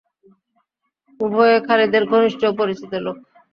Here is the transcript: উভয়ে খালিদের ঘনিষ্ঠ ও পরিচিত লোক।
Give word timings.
উভয়ে 1.19 1.57
খালিদের 1.67 2.03
ঘনিষ্ঠ 2.11 2.41
ও 2.45 2.51
পরিচিত 2.59 2.91
লোক। 3.05 3.17